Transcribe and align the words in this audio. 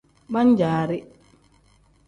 Pan-jaari. 0.31 0.97